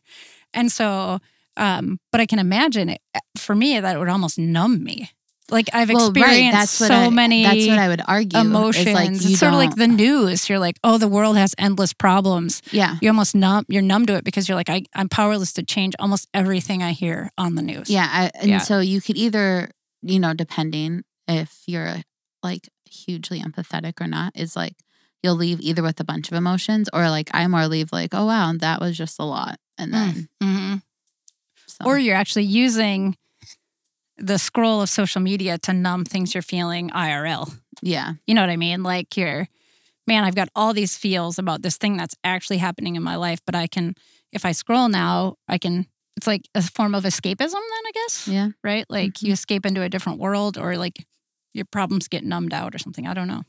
[0.55, 1.19] And so,
[1.59, 3.03] um, but I can imagine it
[3.37, 5.11] for me that it would almost numb me.
[5.51, 6.59] Like I've Well, experienced right.
[6.61, 8.39] That's so I, many That's what I would argue.
[8.41, 8.95] emotions.
[8.95, 10.49] like, it's sort of like the news.
[10.49, 12.63] You're like, oh, the world has endless problems.
[12.73, 12.97] yeah.
[13.01, 13.65] You're almost numb.
[13.69, 16.93] You're numb to it because you're like, I, I'm powerless to change almost everything I
[16.93, 17.91] hear on the news.
[17.91, 18.59] Yeah, I, and Yeah.
[18.59, 19.71] so you could either,
[20.03, 21.97] you know, depending if you're
[22.43, 24.75] like hugely empathetic or not, is like
[25.23, 28.27] you'll leave either with a bunch of emotions or like I more leave like, oh
[28.27, 29.95] wow, that was just a lot, and Mm.
[29.95, 30.75] then hmm
[31.67, 33.17] so, Or you're actually using
[34.21, 37.53] the scroll of social media to numb things you're feeling IRL.
[37.83, 38.83] yeah, You know what I mean?
[38.83, 39.49] Like you're,
[40.07, 43.41] man, I've got all these feels about this thing that's actually happening in my life,
[43.47, 43.95] but I can,
[44.33, 45.87] if I scroll now, I can.
[46.17, 48.29] It's like a form of escapism, then I guess.
[48.29, 48.85] yeah, right?
[48.91, 51.07] Like you escape into a different world or like
[51.55, 53.07] your problems get numbed out or something.
[53.07, 53.43] I don't know.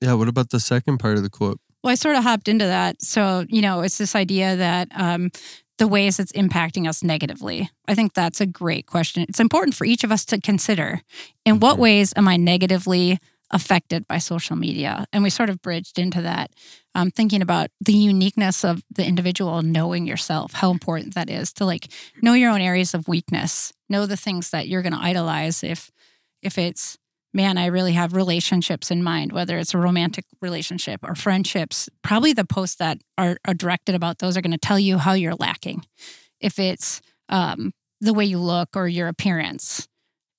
[0.00, 0.14] Yeah.
[0.14, 1.60] What about the second part of the quote?
[1.84, 3.00] Well, I sort of hopped into that.
[3.02, 5.30] So, you know, it's this idea that um,
[5.80, 7.70] the ways it's impacting us negatively.
[7.88, 9.24] I think that's a great question.
[9.26, 11.00] It's important for each of us to consider
[11.46, 13.18] in what ways am I negatively
[13.50, 15.06] affected by social media?
[15.10, 16.50] And we sort of bridged into that,
[16.94, 21.64] um, thinking about the uniqueness of the individual knowing yourself, how important that is to
[21.64, 21.88] like
[22.20, 25.90] know your own areas of weakness, know the things that you're going to idolize if
[26.42, 26.98] if it's
[27.32, 31.88] man, I really have relationships in mind, whether it's a romantic relationship or friendships.
[32.02, 35.12] Probably the posts that are, are directed about those are going to tell you how
[35.12, 35.84] you're lacking.
[36.40, 39.86] If it's um, the way you look or your appearance,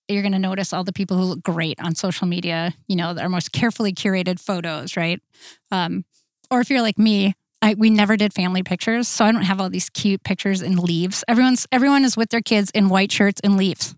[0.07, 3.15] you're going to notice all the people who look great on social media, you know,
[3.17, 5.21] our most carefully curated photos, right?
[5.71, 6.03] Um,
[6.49, 9.61] or if you're like me, I, we never did family pictures, so I don't have
[9.61, 11.23] all these cute pictures in leaves.
[11.27, 13.95] Everyone's everyone is with their kids in white shirts and leaves.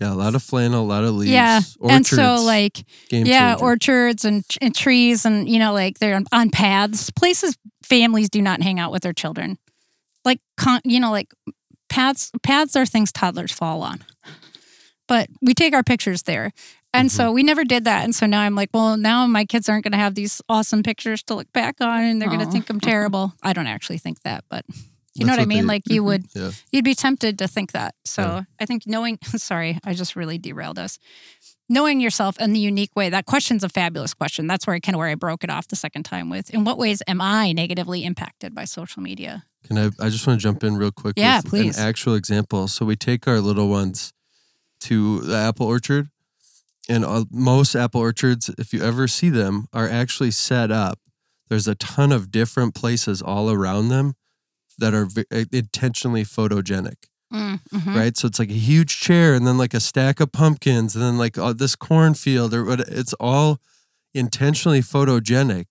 [0.00, 1.32] Yeah, a lot of flannel, a lot of leaves.
[1.32, 3.64] Yeah, Orchards, and so like yeah, changer.
[3.64, 8.40] orchards and, and trees, and you know, like they're on, on paths, places families do
[8.42, 9.58] not hang out with their children.
[10.24, 11.32] Like con, you know, like
[11.88, 12.30] paths.
[12.42, 14.04] Paths are things toddlers fall on,
[15.08, 16.52] but we take our pictures there.
[16.94, 17.16] And Mm-hmm.
[17.16, 18.04] so we never did that.
[18.04, 20.82] And so now I'm like, well, now my kids aren't going to have these awesome
[20.82, 23.32] pictures to look back on and they're going to think I'm terrible.
[23.42, 24.66] I don't actually think that, but
[25.14, 25.58] you know That's what I mean?
[25.58, 26.06] they- like you mm-hmm.
[26.06, 26.50] would Yeah.
[26.70, 27.94] you'd be tempted to think that.
[28.04, 28.42] So Yeah.
[28.60, 30.98] I think knowing, sorry, I just really derailed us.
[31.68, 34.46] Knowing yourself in the unique way, that question's a fabulous question.
[34.46, 36.50] That's where I kind of where I broke it off the second time with.
[36.50, 39.44] In what ways am I negatively impacted by social media?
[39.64, 39.86] Can I?
[40.00, 41.14] I just want to jump in real quick.
[41.16, 41.78] Yeah, with please.
[41.78, 42.68] An actual example.
[42.68, 44.12] So we take our little ones
[44.80, 46.10] to the apple orchard,
[46.88, 50.98] and most apple orchards, if you ever see them, are actually set up.
[51.48, 54.14] There's a ton of different places all around them
[54.78, 56.96] that are ve- uh, intentionally photogenic,
[57.32, 57.94] Mm, mhm.
[57.94, 58.16] right?
[58.16, 61.18] So it's like a huge chair, and then like a stack of pumpkins, and then
[61.18, 62.80] like uh, this cornfield, or what?
[62.80, 63.60] It's all
[64.14, 65.66] intentionally photogenic.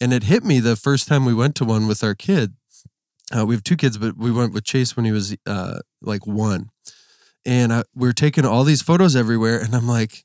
[0.00, 2.54] And it hit me the first time we went to one with our kid.
[3.36, 6.26] Uh, we have two kids, but we went with Chase when he was uh, like
[6.26, 6.70] one.
[7.46, 9.58] And uh, we are taking all these photos everywhere.
[9.60, 10.24] And I'm like,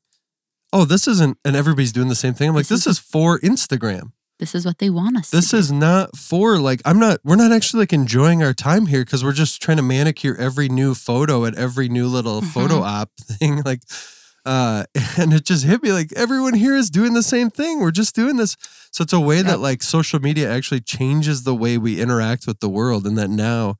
[0.73, 2.49] oh, this isn't, and everybody's doing the same thing.
[2.49, 4.11] I'm like, this is for Instagram.
[4.41, 7.51] This is what they want us This is not for like, I'm not, we're not
[7.51, 11.45] actually like enjoying our time here because we're just trying to manicure every new photo
[11.45, 13.61] at every new little photo op thing.
[13.61, 13.81] Like,
[14.43, 14.85] uh,
[15.19, 17.81] and it just hit me like everyone here is doing the same thing.
[17.81, 18.57] We're just doing this.
[18.89, 22.61] So it's a way that like social media actually changes the way we interact with
[22.61, 23.05] the world.
[23.05, 23.75] And that now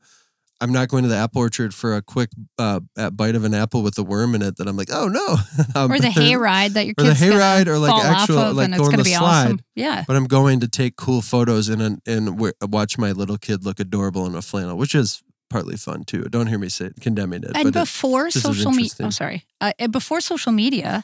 [0.62, 2.80] I'm not going to the apple orchard for a quick uh,
[3.12, 5.38] bite of an apple with a worm in it that I'm like, oh no.
[5.76, 7.89] Um, Or the but there- hayride that your or the kids gonna hayride or, like,
[7.91, 9.43] fall actual, off like, and it's going to the be slide.
[9.45, 9.60] awesome.
[9.76, 10.04] Yeah.
[10.08, 12.39] But I'm going to take cool photos and and, and
[12.71, 16.21] watch my little kid look adorable in a flannel, which is partly fun too.
[16.30, 17.52] Don't hear me say condemning it.
[17.56, 19.06] and but it- before this social media interesting.
[19.08, 21.04] oh sorry uh, before social media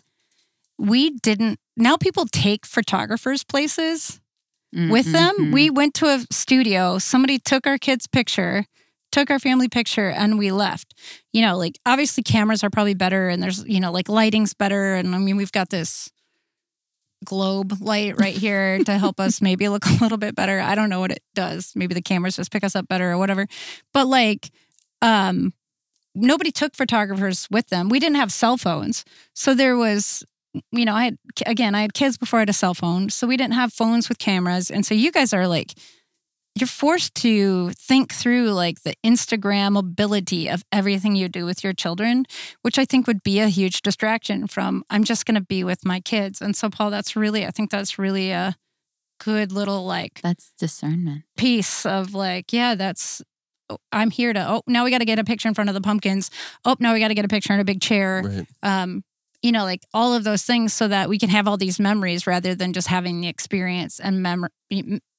[0.78, 4.20] we didn't now people take photographers places
[4.76, 8.66] Mm, with them we went to a studio somebody took our kids picture
[9.12, 10.94] took our family picture and we left.
[11.34, 14.96] You know like obviously cameras are probably better and there's you know like lighting's better.
[14.96, 16.10] And i mean we've got this
[17.26, 20.60] globe light right here to help us maybe look a little bit better.
[20.60, 21.74] I don't know what it does.
[21.76, 23.48] Maybe the cameras just pick us up better or whatever.
[23.94, 24.52] But like
[25.02, 25.54] um
[26.16, 27.90] nobody took photographers with them.
[27.90, 29.06] We didn't have cell phones.
[29.34, 30.24] So there was
[30.72, 33.10] you know i had again i had kids before i had a cell phone.
[33.10, 34.72] So we didn't have phones with cameras.
[34.72, 35.74] And so you guys are like
[36.60, 41.74] you're forced to think through like the instagram ability of everything you do with your
[41.74, 42.26] children
[42.62, 45.86] which i think would be a huge distraction from i'm just going to be with
[45.86, 48.56] my kids and so paul that's really i think that's really a
[49.24, 51.24] good little like That's discernment.
[51.36, 53.22] piece of like, yeah, that's
[53.70, 55.74] oh, I'm here to oh now we got to get a picture in front of
[55.74, 56.30] the pumpkins.
[56.66, 58.24] Oh, now we got to get a picture in a big chair.
[58.26, 58.48] right.
[58.64, 59.04] Um,
[59.48, 62.28] you know, like all of those things so that we can have all these memories
[62.28, 64.50] rather than just having the experience and memory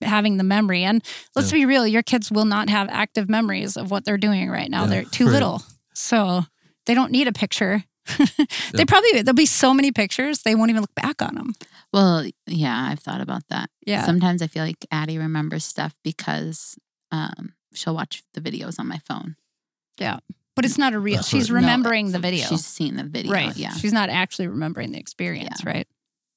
[0.03, 0.85] having the memory.
[0.85, 1.03] And
[1.35, 4.71] let's be real, your kids will not have active memories of what they're doing right
[4.71, 4.83] now.
[4.83, 5.63] Yeah, they're too little.
[5.95, 6.45] So
[6.85, 7.85] they don't need a picture.
[8.19, 8.25] they
[8.75, 8.89] Yep.
[8.89, 11.53] probably there'll be so many pictures they won't even look back on them.
[11.93, 13.71] Well, yeah, I've thought about that.
[13.87, 14.05] Yeah.
[14.05, 16.77] Sometimes I feel like Addie remembers stuff because
[17.11, 19.37] um, she'll watch the videos on my phone.
[20.59, 21.17] But it's not a real.
[21.17, 21.61] That's She's right.
[21.61, 22.47] No, remembering the video.
[22.47, 23.31] She's seen the video.
[23.31, 23.57] right.
[23.57, 23.71] Yeah.
[23.75, 25.87] She's not actually remembering the experience, right?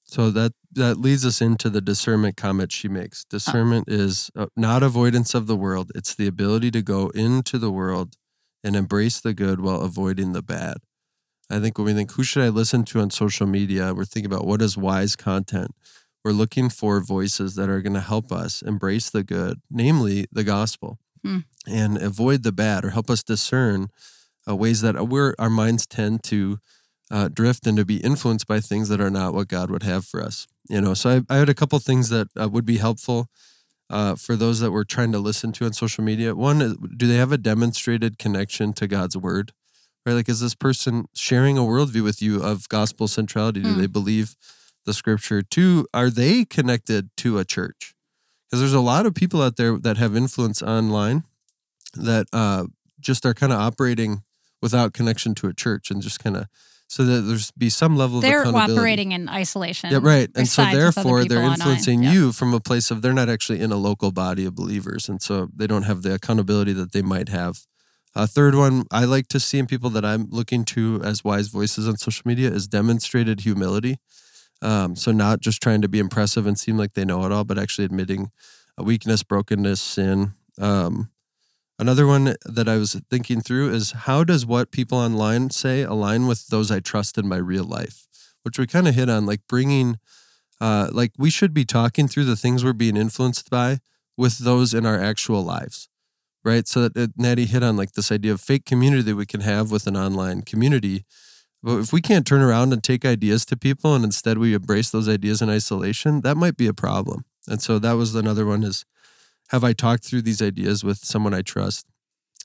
[0.04, 3.24] So that that leads us into the discernment comment she makes.
[3.24, 7.72] Discernment is uh, not avoidance of the world; it's the ability to go into the
[7.72, 8.16] world
[8.64, 10.78] and embrace the good while avoiding the bad.
[11.50, 14.32] I think when we think who should I listen to on social media, we're thinking
[14.32, 15.72] about what is wise content.
[16.24, 20.44] We're looking for voices that are going to help us embrace the good, namely the
[20.44, 21.40] gospel, Hmm.
[21.68, 23.90] and avoid the bad, or help us discern
[24.48, 26.58] uh, ways that we're, our minds tend to
[27.12, 30.06] uh, drift and to be influenced by things that are not what God would have
[30.06, 30.48] for us.
[30.70, 33.28] You know, so I, I had a couple things that uh, would be helpful
[33.90, 36.34] uh, for those that were trying to listen to on social media.
[36.34, 39.52] One, is, do they have a demonstrated connection to God's word?
[40.06, 43.62] Right, like is this person sharing a worldview with you of gospel centrality?
[43.62, 43.78] Do Mm.
[43.78, 44.36] they believe
[44.86, 45.44] the scripture?
[45.44, 47.94] Two, are they connected to a church?
[48.52, 51.24] Because there's a lot of people out there that have influence online
[51.94, 52.66] that uh,
[53.00, 54.24] just are kind of operating
[54.62, 56.48] without connection to a church and just kind of
[56.92, 59.92] so that there's be some level of They're operating in isolation.
[59.92, 60.30] Yeah, right.
[60.36, 62.12] And so sides with other therefore they're influencing Yeah.
[62.12, 65.08] you from a place of they're not actually in a local body of believers.
[65.08, 67.62] And so they don't have the accountability that they might have.
[68.14, 71.48] A third one I like to see in people that I'm looking to as wise
[71.48, 73.98] voices on social media is demonstrated humility.
[74.62, 77.43] Um, so not just trying to be impressive and seem like they know it all,
[77.43, 78.32] but actually admitting
[78.78, 80.34] a weakness, brokenness, sin.
[80.60, 81.10] Um,
[81.82, 86.28] Another one that I was thinking through is how does what people online say align
[86.28, 88.06] with those I trust in my real life?
[88.43, 89.97] Which we kind of hit on, like bringing,
[90.60, 93.80] uh, like we should be talking through the things we're being influenced by
[94.15, 95.89] with those in our actual lives,
[96.45, 96.67] right?
[96.67, 99.71] So that Natty hit on like this idea of fake community that we can have
[99.71, 101.04] with an online community.
[101.63, 104.89] But if we can't turn around and take ideas to people and instead we embrace
[104.89, 107.26] those ideas in isolation, that might be a problem.
[107.47, 108.86] And so that was another one is
[109.50, 111.86] have I talked through these ideas with someone I trust?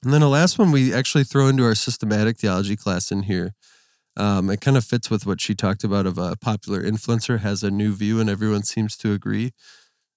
[0.02, 3.55] And then the last one we actually throw into our systematic theology class in here.
[4.16, 7.62] Um, it kind of fits with what she talked about of a popular influencer has
[7.62, 9.52] a new view and everyone seems to agree.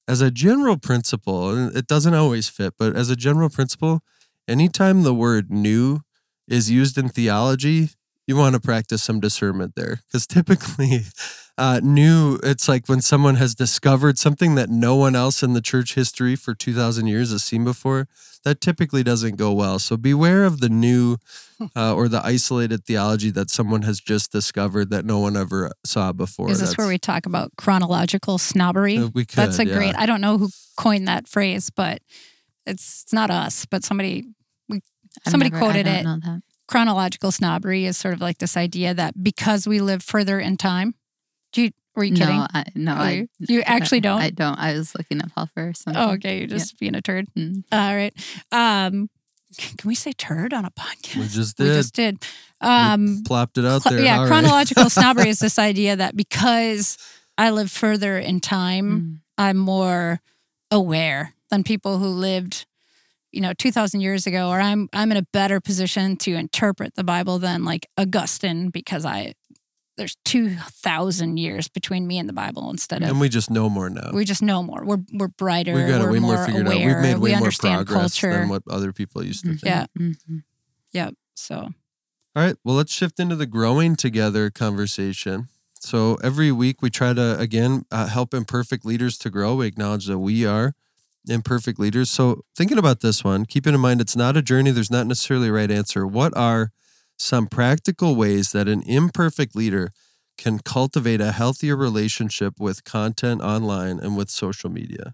[0.08, 4.02] As a general principle, and it doesn't always fit, but as a general principle,
[4.48, 6.00] anytime the word new
[6.48, 7.90] is used in theology,
[8.30, 11.00] you want to practice some discernment there because typically
[11.58, 15.62] uh, new it's like when someone has discovered something that no one else in the
[15.62, 18.08] church history for 2000 years has seen before
[18.44, 21.18] that typically doesn't go well so beware of the new
[21.76, 26.14] uh, or the isolated theology that someone has just discovered that no one ever saw
[26.14, 28.98] before Is this where we talk about chronological snobbery?
[29.00, 29.74] Uh, we could, That's a yeah.
[29.76, 29.96] great.
[29.98, 32.02] I don't know who coined that phrase, but
[32.66, 34.24] it's, it's not us, but somebody
[35.26, 36.44] I've Somebody never- I quoted don't it.
[36.74, 36.86] Know that.
[36.86, 40.96] chronological snobbery is sort of like this idea that because we live further in time.
[41.54, 42.38] Do you were you kidding?
[42.38, 44.22] No, I, no, I, you- you actually don't?
[44.22, 44.58] I don't.
[44.58, 46.02] I was looking up Paul for something.
[46.02, 46.38] oh, okay.
[46.40, 47.28] You're just being a turd.
[47.38, 47.64] Mm.
[47.72, 48.14] All right.
[48.52, 49.10] Um,
[49.58, 51.16] can we say turd on a podcast?
[51.18, 51.64] we just did.
[51.64, 52.24] We just did.
[52.62, 54.28] Um, plopped it out there yeah, All right.
[54.28, 56.98] chronological snobbery is this idea that because
[57.38, 59.20] I live further in time, Mm.
[59.40, 60.20] I'm more
[60.70, 62.66] aware than people who lived,
[63.32, 67.04] you know, 2000 years ago or I'm I'm in a better position to interpret the
[67.04, 69.34] Bible than like Augustine because I
[69.98, 73.90] there's 2000 years between me and the Bible instead of and we just know more
[73.90, 74.84] now we just know more.
[74.86, 75.74] We're we're brighter.
[75.74, 76.78] We've got it we're way more, more figured aware.
[76.80, 77.88] out we've made way we more progress
[78.20, 78.32] culture.
[78.32, 79.60] than what other people used to Mhm.
[79.60, 79.86] think Yeah.
[79.98, 80.44] Mhm.
[80.94, 81.14] Yep.
[81.36, 81.56] So
[82.36, 82.56] All right.
[82.64, 85.48] Well, let's shift into the growing together conversation.
[85.82, 89.56] So every week we try to, again, uh, help imperfect leaders to grow.
[89.56, 90.76] We acknowledge that we are
[91.28, 92.10] imperfect leaders.
[92.10, 95.50] So thinking about this one, keeping in mind it's not a journey, there's not necessarily
[95.50, 96.06] a right answer.
[96.08, 96.72] What are
[97.18, 99.90] some practical ways that an imperfect leader
[100.38, 105.14] can cultivate a healthier relationship with content online and with social media?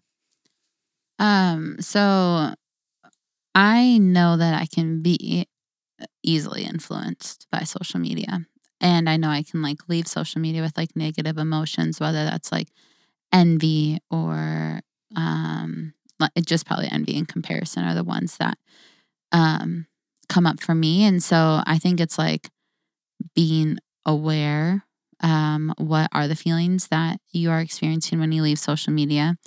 [1.18, 2.54] Um, so
[3.56, 5.48] I know that I can be
[6.24, 8.46] easily influenced by social media.
[8.82, 12.52] And I know I can like leave social media with like negative emotions, whether that's
[12.52, 12.68] like
[13.32, 14.82] envy or
[15.16, 15.94] um
[16.46, 18.58] just probably envy and comparison are the ones that
[19.32, 19.88] um
[20.30, 21.04] come up for me.
[21.04, 22.50] And so I think it's like
[23.36, 24.86] being aware
[25.22, 29.38] um what are the feelings that you are experiencing when you leave social media.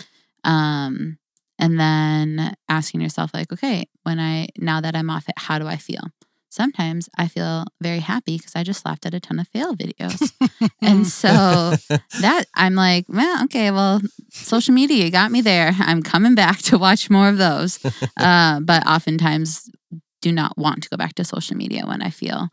[0.45, 1.19] Um
[1.59, 5.67] and then asking yourself like okay when i now that i'm off it how do
[5.67, 6.03] i feel
[6.51, 10.33] sometimes i feel very happy because i just laughed at a ton of fail videos.
[10.83, 11.75] And so
[12.21, 15.73] that i'm like well okay well social media got me there.
[15.79, 17.79] I'm coming back to watch more of those.
[18.17, 19.71] Uh, but oftentimes
[20.21, 22.49] do not want to go back to social media when i feel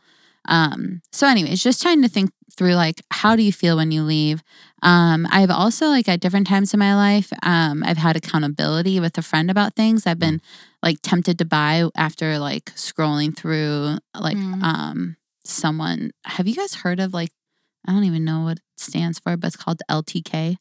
[0.47, 4.03] um, so anyways just trying to think through like how do you feel when you
[4.03, 4.43] leave?
[4.81, 9.17] Um, I've also like at different times in my life, um, I've had accountability with
[9.17, 10.05] a friend about things.
[10.05, 10.41] I've been
[10.85, 14.63] like tempted to buy after like scrolling through like Mm.
[14.63, 16.11] um someone.
[16.25, 17.31] Have you guys heard of like
[17.87, 20.55] I don't even know what it stands for, but it's called LTK.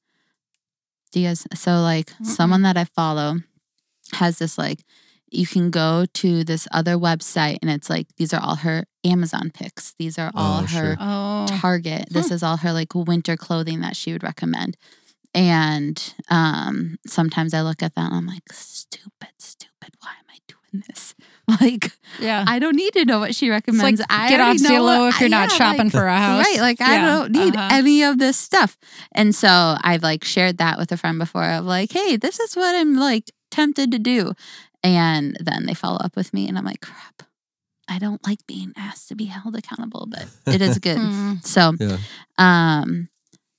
[1.12, 1.46] Do you guys?
[1.54, 3.36] So like someone that I follow
[4.14, 4.80] has this like
[5.30, 9.50] you can go to this other website and it's like these are all her Amazon
[9.52, 9.94] picks.
[9.98, 10.96] These are all Oh, her sure.
[11.00, 12.08] oh, Target.
[12.10, 14.76] This is all her like winter clothing that she would recommend.
[15.34, 15.96] And
[16.30, 19.73] um sometimes I look at that and I'm like, stupid, stupid.
[20.00, 21.14] Why am I doing this?
[21.60, 22.42] Like, yeah.
[22.48, 24.00] I don't need to know what she It's recommends.
[24.00, 26.42] like I get off already Zillow if you're not yeah, shopping like- for a house.
[26.46, 26.58] Right.
[26.58, 27.68] Like I don't need uh-huh.
[27.70, 28.78] any of this stuff.
[29.12, 32.54] And so I've like shared that with a friend before of like, hey, this is
[32.56, 34.32] what I'm like tempted to do.
[34.82, 37.22] And then they follow up with me and I'm like, crap.
[37.88, 40.96] I don't like being asked to be held accountable, but it is good.
[40.96, 41.44] Mm.
[41.44, 41.98] So Yeah.
[42.38, 43.10] um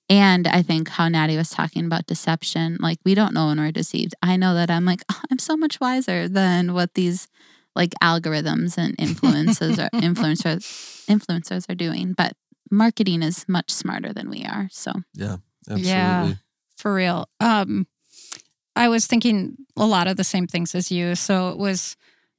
[0.09, 3.71] and I think how Natty was talking about deception, like we don't know when we're
[3.71, 4.13] deceived.
[4.21, 7.27] I know that I'm like, oh, I'm so much wiser than what these
[7.75, 12.13] like algorithms and influences are influencers influencers are doing.
[12.13, 12.33] But
[12.71, 14.67] marketing is much smarter than we are.
[14.71, 15.37] So Yeah.
[15.67, 15.89] Absolutely.
[15.89, 16.33] Yeah.
[16.77, 17.27] for real.
[17.39, 17.87] Um,
[18.75, 21.15] I was thinking a lot of the same things as you.
[21.15, 21.95] So it was,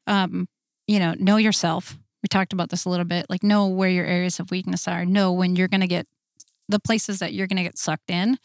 [0.07, 0.49] um,
[0.87, 1.99] you know, know yourself.
[2.23, 3.27] We talked about this a little bit.
[3.29, 5.05] Like, know where your areas of weakness are.
[5.05, 6.07] Know when you're going to get
[6.69, 8.39] the places that you're going to get sucked in.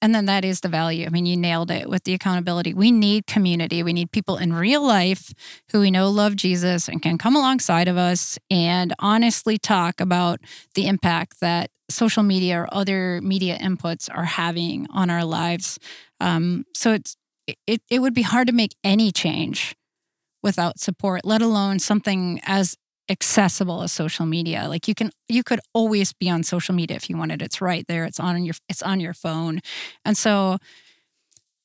[0.00, 1.06] And then that is the value.
[1.06, 2.74] I mean, you nailed it with the accountability.
[2.74, 3.82] We need community.
[3.82, 5.32] We need people in real life
[5.70, 10.40] who we know love Jesus and can come alongside of us and honestly talk about
[10.74, 15.78] the impact that social media or other media inputs are having on our lives.
[16.18, 17.16] Um, so it's
[17.66, 19.74] it, it would be hard to make any change
[20.42, 22.76] without support, let alone something as
[23.08, 24.66] accessible as social media.
[24.68, 27.42] Like you can you could always be on social media if you wanted.
[27.42, 28.04] It's right there.
[28.04, 29.60] It's on your it's on your phone.
[30.04, 30.58] And so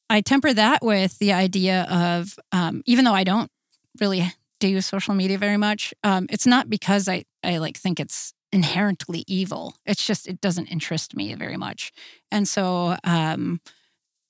[0.09, 3.51] I temper that with the idea of um, even though I don't
[3.99, 8.33] really do social media very much, um, it's not because I I like think it's
[8.51, 9.75] inherently evil.
[9.85, 11.91] It's just it doesn't interest me very much.
[12.31, 13.59] And so um,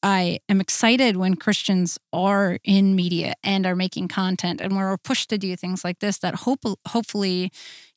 [0.04, 5.30] I am excited when Christians are in media and are making content and we're pushed
[5.32, 7.52] to do things like this that hope hopefully,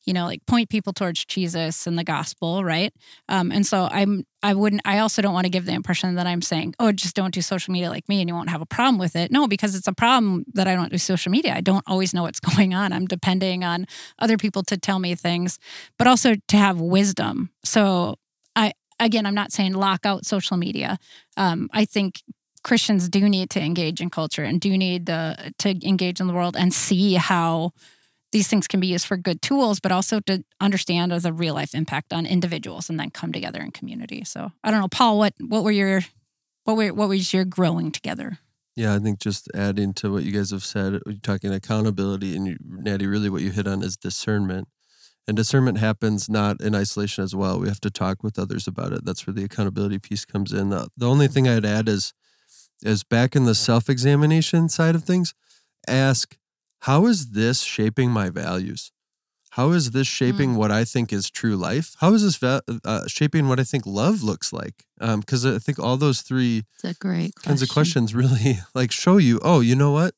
[0.05, 2.91] you know, like point people towards Jesus and the gospel, right?
[3.29, 6.25] Um, and so I'm I wouldn't I also don't want to give the impression that
[6.25, 8.65] I'm saying, oh, just don't do social media like me and you won't have a
[8.65, 9.31] problem with it.
[9.31, 11.53] No, because it's a problem that I don't do social media.
[11.53, 12.93] I don't always know what's going on.
[12.93, 13.85] I'm depending on
[14.17, 15.59] other people to tell me things,
[15.99, 17.51] but also to have wisdom.
[17.63, 18.15] So
[19.01, 20.97] again, I'm not saying lock out social media.
[21.35, 22.21] Um, I think
[22.63, 26.33] Christians do need to engage in culture and do need to, to engage in the
[26.33, 27.71] world and see how
[28.31, 31.55] these things can be used for good tools, but also to understand as a real
[31.55, 34.23] life impact on individuals and then come together in community.
[34.23, 36.01] So I don't know, Paul, what what were your
[36.63, 38.39] what were what was your growing together?
[38.75, 42.47] Yeah, I think just adding to what you guys have said, you're talking accountability, and
[42.47, 44.69] you, Natty, really what you hit on is discernment.
[45.27, 47.59] And discernment happens not in isolation as well.
[47.59, 49.05] We have to talk with others about it.
[49.05, 50.69] That's where the accountability piece comes in.
[50.69, 52.13] The, the only thing I'd add is
[52.83, 55.35] is back in the self-examination side of things,
[55.87, 56.35] ask,
[56.81, 58.91] how is this shaping my values?
[59.51, 60.55] How is this shaping mm.
[60.55, 61.95] what I think is true life?
[61.99, 64.85] How is this va- uh, shaping what I think love looks like?
[64.97, 68.91] Because um, I think all those three it's a great kinds of questions really like
[68.91, 70.15] show you, oh, you know what?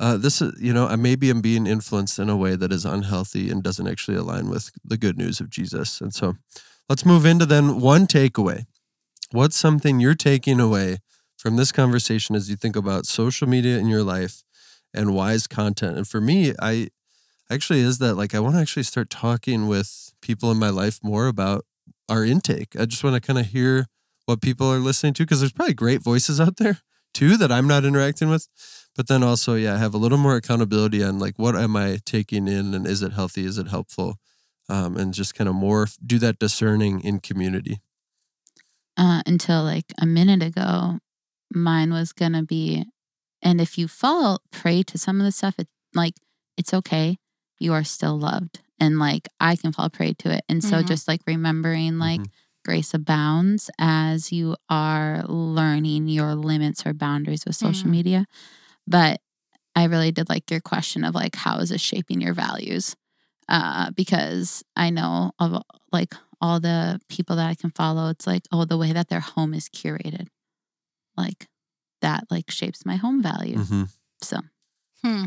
[0.00, 3.50] Uh, this is, you know, maybe I'm being influenced in a way that is unhealthy
[3.50, 6.00] and doesn't actually align with the good news of Jesus.
[6.00, 6.36] And so
[6.88, 8.64] let's move into then one takeaway.
[9.30, 10.98] What's something you're taking away
[11.36, 14.42] from this conversation as you think about social media in your life
[14.94, 15.98] and wise content?
[15.98, 16.88] And for me, I
[17.50, 20.98] actually is that like I want to actually start talking with people in my life
[21.02, 21.66] more about
[22.08, 22.74] our intake.
[22.80, 23.86] I just want to kind of hear
[24.24, 26.78] what people are listening to because there's probably great voices out there
[27.12, 28.48] too that I'm not interacting with
[28.96, 32.48] but then also yeah have a little more accountability on like what am i taking
[32.48, 34.16] in and is it healthy is it helpful
[34.68, 37.80] um, and just kind of more do that discerning in community
[38.96, 40.98] uh, until like a minute ago
[41.52, 42.84] mine was gonna be
[43.42, 46.14] and if you fall prey to some of the stuff it like
[46.56, 47.16] it's okay
[47.58, 50.86] you are still loved and like i can fall prey to it and so mm-hmm.
[50.86, 52.30] just like remembering like mm-hmm
[52.64, 57.92] grace abounds as you are learning your limits or boundaries with social mm.
[57.92, 58.26] media.
[58.90, 59.20] But
[59.74, 62.96] I really did like your question of like, how is this shaping your values?
[63.48, 68.42] Uh, because I know of like all the people that I can follow, it's like,
[68.52, 70.26] oh, the way that their home is curated,
[71.16, 71.48] like
[72.02, 73.58] that, like shapes my home value.
[73.58, 73.82] Mm-hmm.
[74.22, 74.40] So,
[75.04, 75.24] hmm.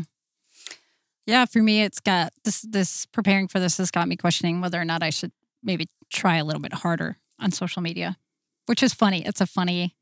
[1.26, 2.60] Yeah, for me, it's got this.
[2.60, 6.36] This preparing for this has got me questioning whether or not I should maybe try
[6.36, 8.18] a little bit harder on social media,
[8.66, 9.24] which is funny.
[9.24, 9.96] It's a funny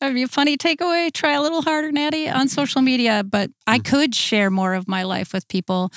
[0.00, 1.12] That'd be a funny takeaway.
[1.12, 3.24] Try a little harder, Natty, on social media.
[3.24, 3.90] But I mm-hmm.
[3.90, 5.90] could share more of my life with people.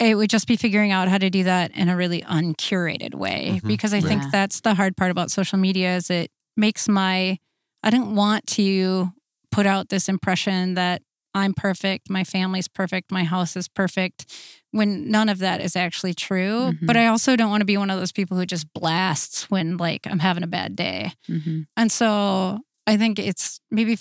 [0.00, 3.54] It would just be figuring out how to do that in a really uncurated way.
[3.56, 3.68] Mm-hmm.
[3.68, 7.38] Because I think that's the hard part about social media is it makes my
[7.82, 9.12] I didn't want to
[9.52, 11.02] put out this impression that
[11.34, 14.32] I'm perfect, my family's perfect, my house is perfect,
[14.70, 16.72] when none of that is actually true.
[16.72, 16.86] Mm-hmm.
[16.86, 19.76] But I also don't want to be one of those people who just blasts when
[19.76, 21.12] like I'm having a bad day.
[21.28, 21.62] Mm-hmm.
[21.76, 23.98] And so I think it's maybe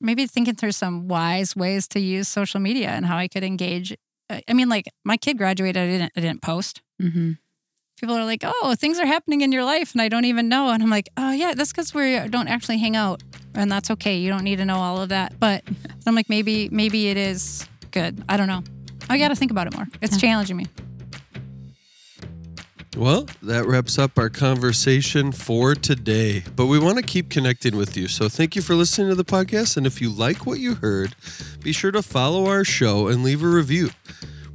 [0.00, 3.96] maybe thinking through some wise ways to use social media and how I could engage.
[4.28, 6.82] Uh, I mean, like my kid graduated, I didn't, I didn't post.
[7.00, 7.32] Mm-hmm.
[8.00, 10.70] People are like, "Oh, things are happening in your life," and I don't even know.
[10.70, 13.22] And I'm like, "Oh yeah, that's because we don't actually hang out,
[13.54, 14.16] and that's okay.
[14.16, 15.62] You don't need to know all of that." But
[16.06, 18.24] I'm like, maybe, maybe it is good.
[18.28, 18.64] I don't know.
[19.08, 19.86] I got to think about it more.
[20.00, 20.30] It's yeah.
[20.30, 20.66] challenging me.
[22.96, 26.44] Well, that wraps up our conversation for today.
[26.54, 28.06] But we want to keep connecting with you.
[28.06, 29.78] So thank you for listening to the podcast.
[29.78, 31.16] And if you like what you heard,
[31.62, 33.90] be sure to follow our show and leave a review.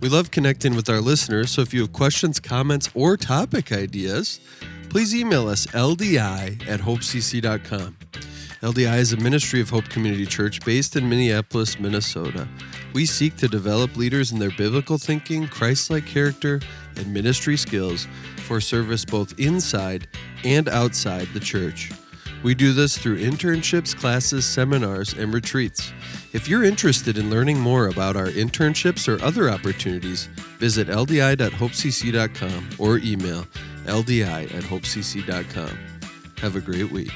[0.01, 1.49] We love connecting with our listeners.
[1.49, 4.39] So if you have questions, comments, or topic ideas,
[4.89, 6.17] please email us ldi
[6.67, 7.97] at hopecc.com.
[8.61, 12.47] LDI is a ministry of Hope Community Church based in Minneapolis, Minnesota.
[12.93, 16.61] We seek to develop leaders in their biblical thinking, Christ like character,
[16.97, 18.07] and ministry skills
[18.45, 20.07] for service both inside
[20.43, 21.91] and outside the church.
[22.43, 25.91] We do this through internships, classes, seminars, and retreats.
[26.33, 30.27] If you're interested in learning more about our internships or other opportunities,
[30.59, 33.47] visit ldi.hopecc.com or email
[33.85, 35.77] ldi at hopecc.com.
[36.39, 37.11] Have a great week.